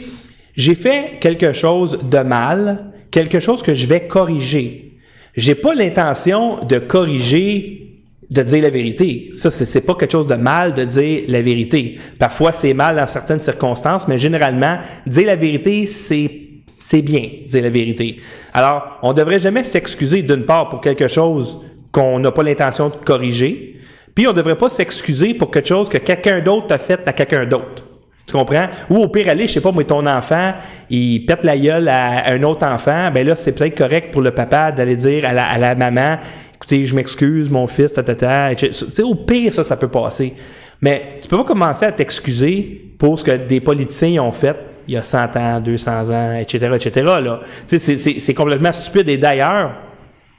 [0.55, 4.99] j'ai fait quelque chose de mal, quelque chose que je vais corriger.
[5.35, 7.90] J'ai pas l'intention de corriger
[8.31, 9.29] de dire la vérité.
[9.33, 11.97] Ça, c'est pas quelque chose de mal de dire la vérité.
[12.17, 16.47] Parfois, c'est mal dans certaines circonstances, mais généralement, dire la vérité, c'est
[16.79, 18.17] c'est bien, dire la vérité.
[18.53, 21.59] Alors, on devrait jamais s'excuser d'une part pour quelque chose
[21.91, 23.79] qu'on n'a pas l'intention de corriger.
[24.15, 27.45] Puis on devrait pas s'excuser pour quelque chose que quelqu'un d'autre a fait à quelqu'un
[27.45, 27.85] d'autre.
[28.25, 28.67] Tu comprends?
[28.89, 30.53] Ou au pire, aller, je sais pas, moi, ton enfant,
[30.89, 34.31] il pète la gueule à, un autre enfant, ben là, c'est peut-être correct pour le
[34.31, 36.17] papa d'aller dire à la, maman,
[36.61, 39.87] écoutez, je m'excuse, mon fils, ta, ta, ta, Tu sais, au pire, ça, ça peut
[39.87, 40.33] passer.
[40.79, 44.55] Mais tu peux pas commencer à t'excuser pour ce que des politiciens ont fait
[44.87, 47.41] il y a 100 ans, 200 ans, etc., etc., là.
[47.67, 49.07] Tu sais, c'est complètement stupide.
[49.09, 49.73] Et d'ailleurs,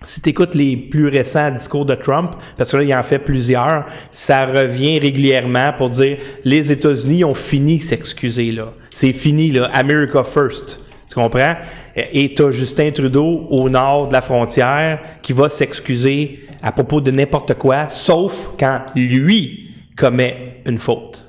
[0.03, 3.19] si tu écoutes les plus récents discours de Trump, parce que là, il en fait
[3.19, 8.73] plusieurs, ça revient régulièrement pour dire les États-Unis ont fini s'excuser là.
[8.91, 10.81] C'est fini là, America first.
[11.13, 11.57] Tu comprends?
[11.95, 17.03] Et tu as Justin Trudeau au nord de la frontière qui va s'excuser à propos
[17.03, 21.27] de n'importe quoi, sauf quand lui commet une faute.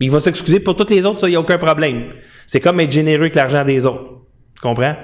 [0.00, 2.06] Il va s'excuser pour toutes les autres, ça, il n'y a aucun problème.
[2.44, 4.22] C'est comme être généreux avec l'argent des autres.
[4.56, 4.96] Tu comprends?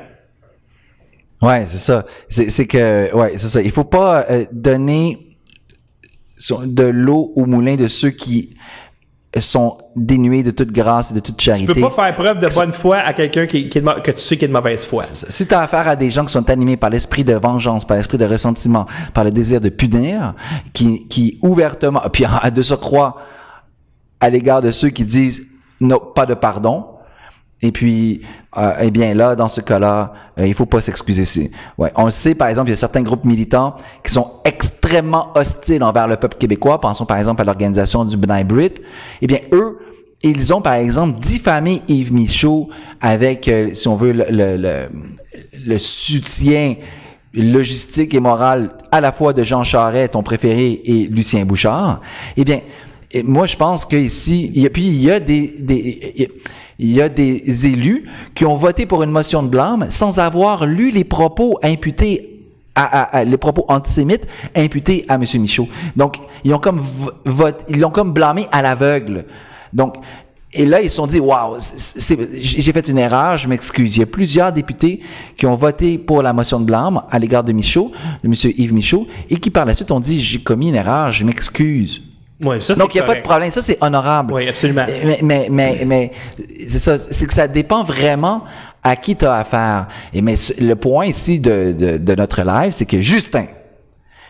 [1.40, 2.04] Ouais, c'est ça.
[2.28, 3.62] C'est que, ouais, c'est ça.
[3.62, 5.36] Il faut pas euh, donner
[6.50, 8.56] de l'eau au moulin de ceux qui
[9.40, 11.66] sont dénués de toute grâce et de toute charité.
[11.66, 14.36] Tu peux pas faire preuve de bonne foi à quelqu'un qui, qui que tu sais
[14.36, 15.02] qui est de mauvaise foi.
[15.02, 17.96] Si tu as affaire à des gens qui sont animés par l'esprit de vengeance, par
[17.96, 20.34] l'esprit de ressentiment, par le désir de punir,
[20.72, 23.16] qui, qui ouvertement, puis à de se croire
[24.20, 25.46] à l'égard de ceux qui disent
[25.80, 26.86] non, pas de pardon,
[27.60, 28.22] et puis,
[28.56, 31.50] euh, eh bien là, dans ce cas-là, euh, il faut pas s'excuser.
[31.76, 33.74] Ouais, on le sait, par exemple, il y a certains groupes militants
[34.04, 34.77] qui sont extrêmement
[35.34, 36.80] hostiles envers le peuple québécois.
[36.80, 38.74] Pensons par exemple à l'organisation du B'nai Brit.
[39.22, 39.78] Eh bien, eux,
[40.22, 42.68] ils ont par exemple diffamé Yves Michaud
[43.00, 46.74] avec, euh, si on veut, le, soutien
[47.34, 52.00] logistique et moral à la fois de Jean Charest, ton préféré, et Lucien Bouchard.
[52.36, 52.60] Eh bien,
[53.24, 53.84] moi, je pense
[54.66, 56.30] a, puis il y a des, des
[56.78, 60.64] il y a des élus qui ont voté pour une motion de blâme sans avoir
[60.64, 62.37] lu les propos imputés
[62.78, 65.24] à, les propos antisémites imputés à M.
[65.40, 65.68] Michaud.
[65.96, 66.80] Donc, ils ont comme
[67.24, 69.26] vote, ils l'ont comme blâmé à l'aveugle.
[69.72, 69.96] Donc,
[70.52, 71.56] et là, ils se sont dit, waouh,
[72.40, 73.96] j'ai fait une erreur, je m'excuse.
[73.96, 75.00] Il y a plusieurs députés
[75.36, 77.92] qui ont voté pour la motion de blâme à l'égard de Michaud,
[78.24, 78.34] de M.
[78.56, 82.02] Yves Michaud, et qui par la suite ont dit, j'ai commis une erreur, je m'excuse.
[82.40, 83.50] Ouais, ça, Donc, il n'y a pas de problème.
[83.50, 84.32] Ça, c'est honorable.
[84.32, 84.86] Oui, absolument.
[84.86, 86.12] Mais, mais, mais, mais
[86.68, 88.44] c'est ça, c'est que ça dépend vraiment
[88.82, 89.88] à qui tu as affaire.
[90.12, 93.46] Et mais le point ici de, de, notre live, c'est que Justin,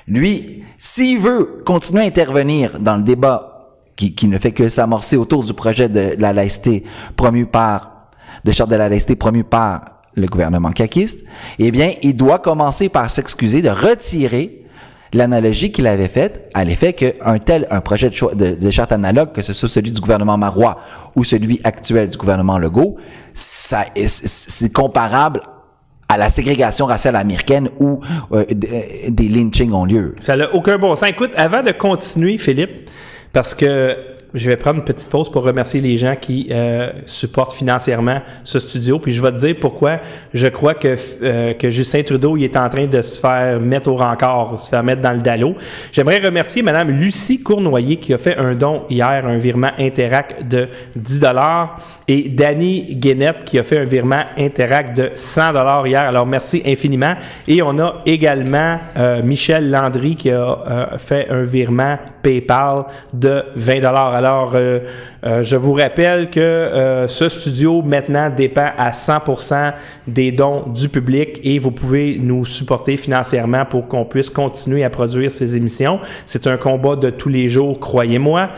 [0.06, 5.16] lui, s'il veut continuer à intervenir dans le débat qui, qui ne fait que s'amorcer
[5.16, 6.84] autour du projet de la laïcité
[7.16, 8.10] promu par,
[8.44, 11.24] de charte de la laïcité promu par le gouvernement caquiste,
[11.58, 14.57] eh bien, il doit commencer par s'excuser de retirer
[15.12, 19.32] l'analogie qu'il avait faite à l'effet qu'un tel, un projet de, de, de charte analogue,
[19.32, 20.78] que ce soit celui du gouvernement Marois
[21.16, 22.96] ou celui actuel du gouvernement Legault,
[23.34, 25.40] ça, est- c'est comparable
[26.10, 28.00] à la ségrégation raciale américaine où
[28.32, 30.14] euh, euh, des lynchings ont lieu.
[30.20, 31.08] Ça n'a aucun bon sens.
[31.08, 32.88] Écoute, avant de continuer, Philippe,
[33.32, 33.96] parce que
[34.34, 38.58] je vais prendre une petite pause pour remercier les gens qui euh, supportent financièrement ce
[38.58, 40.00] studio, puis je vais te dire pourquoi
[40.34, 43.90] je crois que, euh, que Justin Trudeau il est en train de se faire mettre
[43.90, 45.54] au rencard, se faire mettre dans le dallo.
[45.92, 50.68] J'aimerais remercier Madame Lucie Cournoyer qui a fait un don hier, un virement Interac de
[50.96, 51.20] 10
[52.08, 56.00] et Danny Guénette qui a fait un virement Interac de 100 hier.
[56.00, 57.14] Alors merci infiniment.
[57.46, 63.44] Et on a également euh, Michel Landry qui a euh, fait un virement PayPal de
[63.56, 64.80] 20 Alors euh,
[65.24, 69.74] euh, je vous rappelle que euh, ce studio maintenant dépend à 100%
[70.06, 74.90] des dons du public et vous pouvez nous supporter financièrement pour qu'on puisse continuer à
[74.90, 76.00] produire ces émissions.
[76.26, 78.50] C'est un combat de tous les jours, croyez-moi.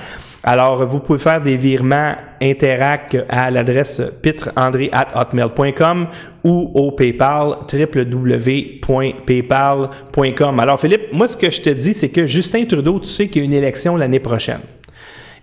[0.43, 6.07] Alors, vous pouvez faire des virements Interac à l'adresse pitreandré.hotmail.com
[6.45, 10.61] ou au PayPal www.paypal.com.
[10.61, 13.43] Alors, Philippe, moi, ce que je te dis, c'est que Justin Trudeau, tu sais qu'il
[13.43, 14.61] y a une élection l'année prochaine.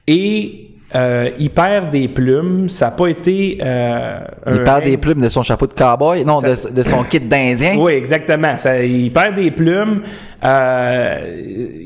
[0.07, 2.69] Et euh, il perd des plumes.
[2.69, 3.57] Ça n'a pas été.
[3.61, 6.81] Euh, Il un perd règne- des plumes de son chapeau de cowboy, non, de, de
[6.81, 7.75] son kit d'Indien.
[7.77, 8.57] oui, exactement.
[8.57, 10.01] Ça, il perd des plumes.
[10.45, 11.19] Euh,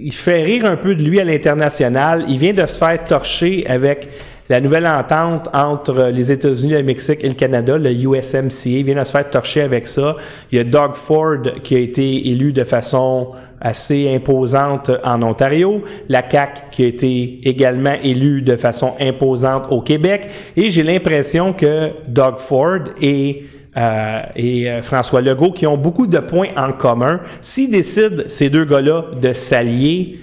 [0.04, 2.26] il fait rire un peu de lui à l'international.
[2.28, 4.10] Il vient de se faire torcher avec
[4.52, 8.84] la nouvelle entente entre les États-Unis, le Mexique et le Canada, le USMCA.
[8.84, 10.18] Vient de se faire torcher avec ça.
[10.52, 13.30] Il y a Doug Ford qui a été élu de façon
[13.62, 19.80] assez imposante en Ontario, la CAC qui a été également élue de façon imposante au
[19.80, 23.46] Québec, et j'ai l'impression que Doug Ford et
[23.78, 27.22] euh, et euh, François Legault, qui ont beaucoup de points en commun.
[27.40, 30.20] S'ils décident, ces deux gars-là, de s'allier,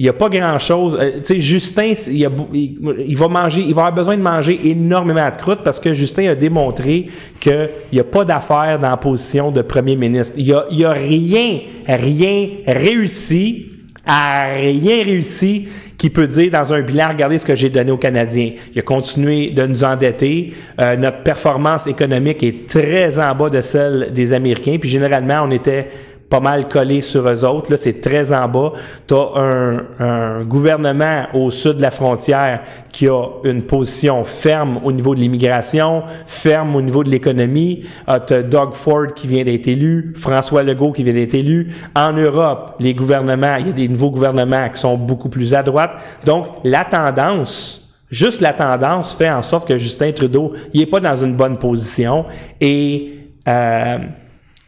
[0.00, 0.96] il n'y a pas grand-chose.
[0.98, 4.58] Euh, tu sais, Justin, il, a il, va manger, il va avoir besoin de manger
[4.70, 7.08] énormément de croûte parce que Justin a démontré
[7.38, 10.36] qu'il n'y a pas d'affaire dans la position de premier ministre.
[10.38, 13.66] Il n'y a, il a rien, rien réussi
[14.06, 18.52] rien réussi qui peut dire dans un bilan, regardez ce que j'ai donné aux Canadiens.
[18.74, 20.54] Il a continué de nous endetter.
[20.80, 24.78] Euh, notre performance économique est très en bas de celle des Américains.
[24.80, 25.88] Puis généralement, on était
[26.30, 27.72] pas mal collé sur eux autres.
[27.72, 28.72] Là, c'est très en bas.
[29.06, 32.62] Tu as un, un gouvernement au sud de la frontière
[32.92, 37.82] qui a une position ferme au niveau de l'immigration, ferme au niveau de l'économie.
[38.08, 41.74] Euh, tu as Doug Ford qui vient d'être élu, François Legault qui vient d'être élu.
[41.96, 45.64] En Europe, les gouvernements, il y a des nouveaux gouvernements qui sont beaucoup plus à
[45.64, 45.90] droite.
[46.24, 51.00] Donc, la tendance, juste la tendance fait en sorte que Justin Trudeau, il est pas
[51.00, 52.24] dans une bonne position
[52.60, 53.16] et
[53.48, 53.98] euh,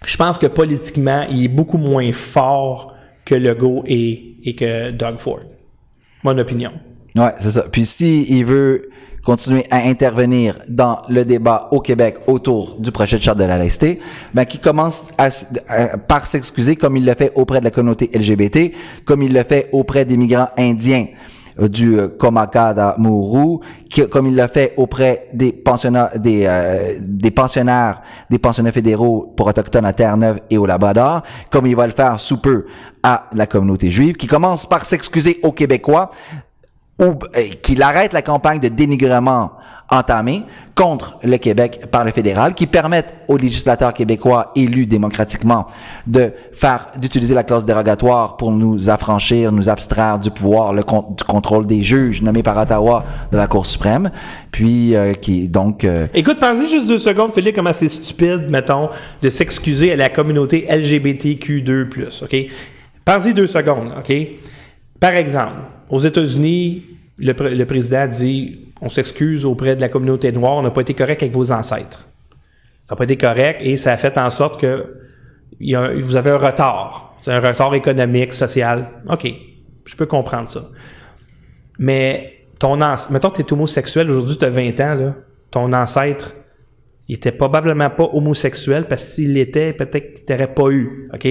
[0.05, 5.41] je pense que politiquement, il est beaucoup moins fort que Legault et, que Doug Ford.
[6.25, 6.73] Mon opinion.
[7.15, 7.65] Ouais, c'est ça.
[7.71, 8.89] Puis si il veut
[9.25, 13.57] continuer à intervenir dans le débat au Québec autour du projet de charte de la
[13.57, 14.01] laïcité,
[14.35, 15.11] ben qui commence
[16.09, 18.73] par s'excuser comme il le fait auprès de la communauté LGBT,
[19.05, 21.07] comme il le fait auprès des migrants indiens
[21.59, 23.59] du euh, Komakada Muru,
[23.91, 26.99] qui- comme il l'a fait auprès des pensionnaires, des, euh,
[27.35, 31.93] pensionnaires, des pensionnats fédéraux pour autochtones à Terre-Neuve et au Labrador, comme il va le
[31.93, 32.67] faire sous peu
[33.03, 36.11] à la communauté juive, qui commence par s'excuser aux Québécois
[37.01, 37.05] ou
[37.37, 39.53] euh, qu'il arrête la campagne de dénigrement
[39.93, 45.67] entamée contre le Québec par le fédéral, qui permette aux législateurs québécois élus démocratiquement
[46.07, 51.25] de faire, d'utiliser la clause dérogatoire pour nous affranchir, nous abstraire du pouvoir, le du
[51.25, 54.11] contrôle des juges nommés par Ottawa de la Cour suprême,
[54.51, 58.89] puis euh, qui donc euh, Écoute, pensez juste deux secondes, Philippe, comment c'est stupide, mettons,
[59.21, 62.53] de s'excuser à la communauté LGBTQ2+, OK?
[63.05, 64.17] Pensez deux secondes, OK?
[64.99, 65.57] Par exemple,
[65.91, 66.83] aux États-Unis,
[67.19, 70.93] le, le président dit on s'excuse auprès de la communauté noire, on n'a pas été
[70.93, 72.09] correct avec vos ancêtres.
[72.85, 74.99] Ça n'a pas été correct et ça a fait en sorte que
[75.61, 77.17] vous avez un retard.
[77.21, 78.89] C'est un retard économique, social.
[79.09, 79.33] OK,
[79.85, 80.69] je peux comprendre ça.
[81.79, 85.15] Mais ton ancêtre, mettons que tu es homosexuel, aujourd'hui tu as 20 ans, là,
[85.53, 86.35] ton ancêtre,
[87.07, 91.09] il était probablement pas homosexuel parce que s'il l'était, peut-être qu'il t'aurait pas eu.
[91.15, 91.29] OK?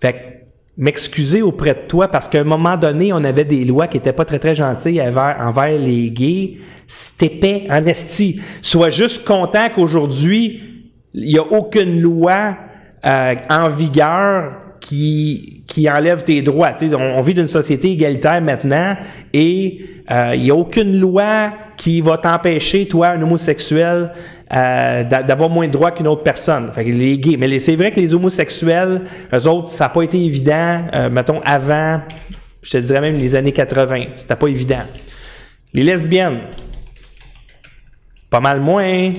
[0.00, 0.43] Fait
[0.76, 4.12] m'excuser auprès de toi parce qu'à un moment donné, on avait des lois qui étaient
[4.12, 6.58] pas très très gentilles envers, les gays.
[6.86, 8.40] C'était épais, en.
[8.60, 10.60] Sois juste content qu'aujourd'hui,
[11.14, 12.56] il y a aucune loi
[13.06, 16.74] euh, en vigueur qui, qui enlève tes droits.
[16.82, 18.96] On, on vit d'une société égalitaire maintenant
[19.32, 24.12] et euh, il n'y a aucune loi qui va t'empêcher, toi, un homosexuel,
[24.52, 26.70] euh, d'a- d'avoir moins de droits qu'une autre personne.
[26.72, 27.36] Fait les gays.
[27.36, 29.02] Mais c'est vrai que les homosexuels,
[29.32, 32.00] eux autres, ça n'a pas été évident, euh, mettons, avant,
[32.62, 34.04] je te dirais même les années 80.
[34.16, 34.82] C'était pas évident.
[35.72, 36.40] Les lesbiennes,
[38.30, 39.12] pas mal moins.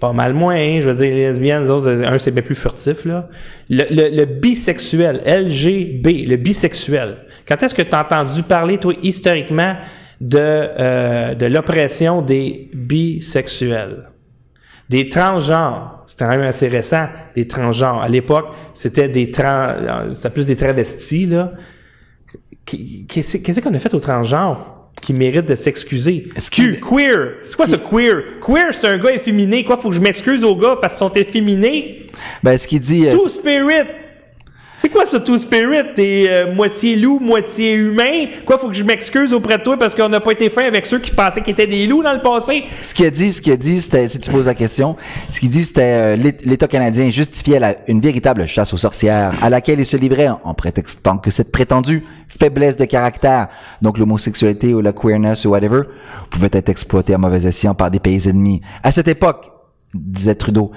[0.00, 0.80] Pas mal moins.
[0.80, 3.28] Je veux dire, les lesbiennes, les autres, un, c'est bien plus furtif, là.
[3.68, 7.16] Le, le- le bisexuel, LGB, le bisexuel.
[7.46, 9.74] Quand est-ce que tu as entendu parler, toi, historiquement,
[10.20, 14.08] de, euh, de l'oppression des bisexuels?
[14.88, 18.00] Des transgenres, c'était quand même assez récent, des transgenres.
[18.00, 19.74] À l'époque, c'était des trans,
[20.12, 21.52] c'était plus des travestis, là.
[22.64, 26.28] Qu- Qu'est-ce qu'on a fait aux transgenres qui méritent de s'excuser?
[26.80, 27.34] Queer.
[27.42, 28.22] C'est quoi ce queer?
[28.44, 29.62] Queer, c'est un gars efféminé.
[29.64, 32.06] Quoi, faut que je m'excuse aux gars parce qu'ils sont efféminés?
[32.42, 33.86] Ben, ce qu'il dit, euh, Two spirit.
[34.80, 35.92] C'est quoi ça, Two Spirit?
[35.96, 38.26] T'es euh, moitié loup, moitié humain?
[38.46, 40.86] Quoi, faut que je m'excuse auprès de toi parce qu'on n'a pas été fin avec
[40.86, 42.62] ceux qui pensaient qu'ils étaient des loups dans le passé?
[42.82, 44.96] Ce qu'il a dit, ce qu'il a dit, c'était, si tu poses la question,
[45.30, 49.50] ce qu'il dit, c'était euh, l'É- l'État canadien justifiait une véritable chasse aux sorcières à
[49.50, 53.48] laquelle il se livrait en, en prétextant que cette prétendue faiblesse de caractère,
[53.82, 55.82] donc l'homosexualité ou la queerness ou whatever,
[56.30, 58.60] pouvait être exploitée à mauvais escient par des pays ennemis.
[58.84, 59.50] À cette époque,
[59.92, 60.70] disait Trudeau,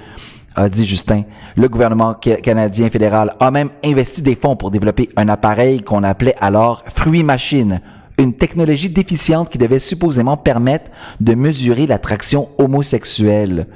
[0.54, 1.22] a dit Justin,
[1.56, 6.02] le gouvernement ca- canadien fédéral a même investi des fonds pour développer un appareil qu'on
[6.02, 7.80] appelait alors fruit machine,
[8.18, 13.66] une technologie déficiente qui devait supposément permettre de mesurer l'attraction homosexuelle.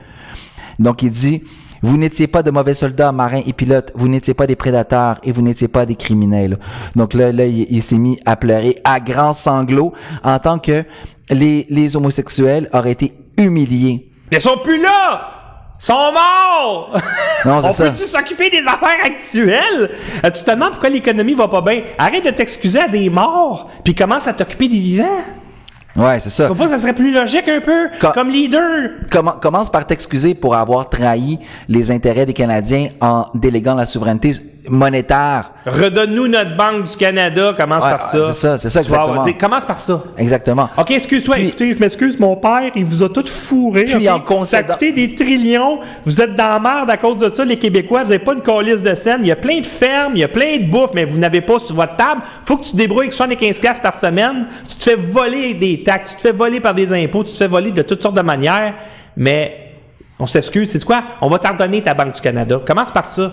[0.78, 1.42] Donc il dit,
[1.82, 5.32] vous n'étiez pas de mauvais soldats, marins et pilotes, vous n'étiez pas des prédateurs et
[5.32, 6.58] vous n'étiez pas des criminels.
[6.94, 10.84] Donc là, là il, s'est mis à pleurer à grands sanglots en tant que
[11.30, 14.10] les, les homosexuels auraient été humiliés.
[14.32, 15.35] Ils sont plus là!
[15.78, 16.90] Sont morts!
[17.44, 17.90] Non, c'est On ça.
[17.90, 19.90] peut-tu s'occuper des affaires actuelles?
[20.24, 21.82] Euh, tu te demandes pourquoi l'économie va pas bien?
[21.98, 25.18] Arrête de t'excuser à des morts, puis commence à t'occuper des vivants.
[25.94, 26.44] Ouais, c'est ça.
[26.44, 28.90] Tu comprends, ça serait plus logique un peu, comme leader.
[29.10, 34.34] Commen- commence par t'excuser pour avoir trahi les intérêts des Canadiens en déléguant la souveraineté
[34.68, 35.50] monétaire.
[35.66, 38.22] Redonne-nous notre Banque du Canada, commence Ouais, par ça.
[38.22, 39.22] c'est ça, c'est ça, Tu vas exactement.
[39.24, 40.02] tu sais, Commence par ça.
[40.18, 40.68] Exactement.
[40.76, 41.38] OK, excuse-toi.
[41.38, 43.84] Écoutez, je m'excuse, mon père, il vous a tout fourré.
[43.84, 44.14] Puis ok?
[44.14, 45.80] en concédant- Ça a coûté des trillions.
[46.04, 48.02] Vous êtes dans la merde à cause de ça, les Québécois.
[48.02, 49.20] Vous n'avez pas une calice de scène.
[49.22, 51.40] Il y a plein de fermes, il y a plein de bouffe, mais vous n'avez
[51.40, 52.22] pas sur votre table.
[52.44, 54.46] faut que tu te débrouilles avec 75$ piastres par semaine.
[54.68, 57.36] Tu te fais voler des taxes, tu te fais voler par des impôts, tu te
[57.36, 58.74] fais voler de toutes sortes de manières.
[59.16, 59.72] Mais
[60.18, 61.02] on s'excuse, c'est quoi?
[61.20, 62.60] On va t'en donner ta Banque du Canada.
[62.66, 63.32] Commence par ça.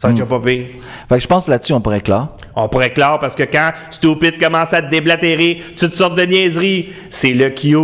[0.00, 0.64] Ça va déjà pas pire.
[1.10, 2.34] Fait que je pense là-dessus, on pourrait clore.
[2.56, 6.88] On pourrait clore parce que quand Stupid commence à te déblatérer toutes sortes de niaiseries,
[7.10, 7.76] c'est le Q.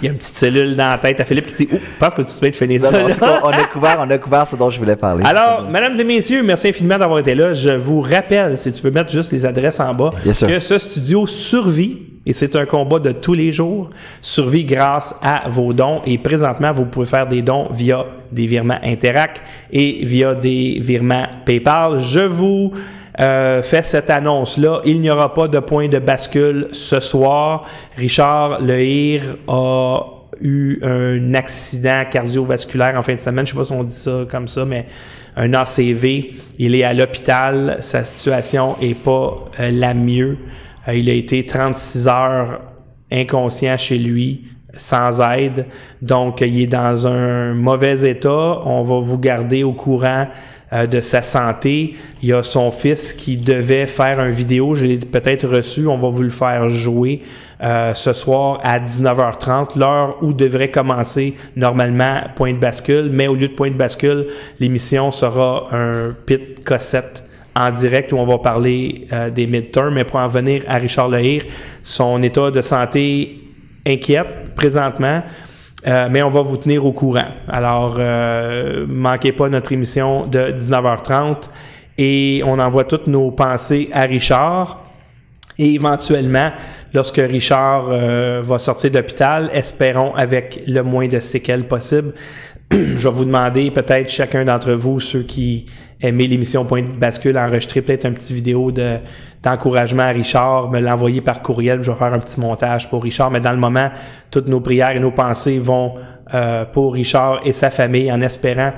[0.00, 2.14] Il y a une petite cellule dans la tête à Philippe qui dit je pense
[2.14, 3.26] que tu peux te finir Non, ça.
[3.26, 5.24] non, qu'on- on a couvert, on a couvert ce dont je voulais parler.
[5.26, 7.52] Alors, mesdames et messieurs, merci infiniment d'avoir été là.
[7.52, 10.78] Je vous rappelle, si tu veux mettre juste les adresses en bas, Yes, que ce
[10.78, 13.88] studio survit et c'est un combat de tous les jours,
[14.20, 18.78] survit grâce à vos dons et présentement, vous pouvez faire des dons via des virements
[18.84, 22.00] Interac et via des virements PayPal.
[22.00, 22.72] Je vous
[23.18, 24.82] euh, fais cette annonce-là.
[24.84, 27.64] Il n'y aura pas de point de bascule ce soir.
[27.96, 30.00] Richard Lehir a
[30.42, 33.46] eu un accident cardiovasculaire en fin de semaine.
[33.46, 34.84] Je sais pas si on dit ça comme ça, mais
[35.34, 36.34] un ACV.
[36.58, 37.78] Il est à l'hôpital.
[37.80, 40.36] Sa situation est pas euh, la mieux.
[40.88, 42.60] Euh, il a été 36 heures
[43.10, 45.66] inconscient chez lui sans aide.
[46.02, 48.60] Donc, il est dans un mauvais état.
[48.64, 50.28] On va vous garder au courant
[50.72, 51.94] euh, de sa santé.
[52.22, 54.74] Il y a son fils qui devait faire une vidéo.
[54.74, 55.86] Je l'ai peut-être reçu.
[55.86, 57.22] On va vous le faire jouer
[57.62, 63.08] euh, ce soir à 19h30, l'heure où devrait commencer normalement Point de bascule.
[63.10, 64.28] Mais au lieu de Point de bascule,
[64.60, 67.24] l'émission sera un pit cossette
[67.58, 69.94] en direct où on va parler euh, des midterms.
[69.94, 71.42] Mais pour en venir à Richard Lehir,
[71.82, 73.40] son état de santé
[73.86, 75.22] inquiète présentement.
[75.86, 77.28] Euh, mais on va vous tenir au courant.
[77.48, 81.48] Alors, euh, manquez pas notre émission de 19h30
[81.96, 84.87] et on envoie toutes nos pensées à Richard.
[85.58, 86.52] Et éventuellement,
[86.94, 92.12] lorsque Richard euh, va sortir de l'hôpital, espérons avec le moins de séquelles possible,
[92.70, 95.66] je vais vous demander peut-être chacun d'entre vous, ceux qui
[96.00, 98.98] aimaient l'émission Point de bascule, enregistrer peut-être un petit vidéo de
[99.42, 103.30] d'encouragement à Richard, me l'envoyer par courriel, je vais faire un petit montage pour Richard,
[103.30, 103.88] mais dans le moment,
[104.32, 105.94] toutes nos prières et nos pensées vont
[106.34, 108.72] euh, pour Richard et sa famille en espérant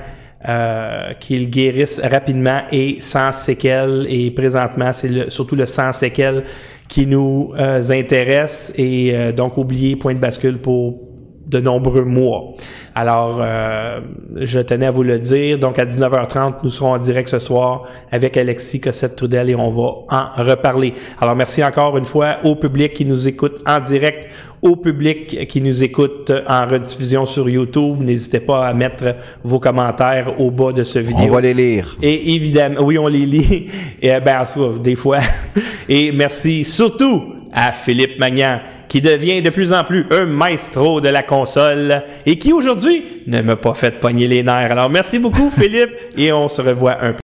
[0.47, 4.05] euh, qu'il guérisse rapidement et sans séquelles.
[4.09, 6.43] Et présentement, c'est le- surtout le sans séquelles
[6.87, 8.73] qui nous euh, intéresse.
[8.77, 11.10] Et euh, donc, oubliez point de bascule pour
[11.51, 12.53] de nombreux mois.
[12.95, 13.99] Alors, euh,
[14.37, 15.59] je tenais à vous le dire.
[15.59, 19.91] Donc, à 19h30, nous serons en direct ce soir avec Alexis Cossette-Trudel et on va
[20.09, 20.93] en reparler.
[21.19, 24.29] Alors, merci encore une fois au public qui nous écoute en direct,
[24.61, 28.01] au public qui nous écoute en rediffusion sur YouTube.
[28.01, 31.25] N'hésitez pas à mettre vos commentaires au bas de ce vidéo.
[31.25, 31.97] On va les lire.
[32.01, 33.67] Et évidemment, oui, on les lit.
[34.01, 35.19] Et ben, en soi, des fois.
[35.89, 41.09] Et merci surtout à Philippe Magnan, qui devient de plus en plus un maestro de
[41.09, 44.71] la console et qui aujourd'hui ne m'a pas fait pogner les nerfs.
[44.71, 47.19] Alors merci beaucoup Philippe et on se revoit un peu.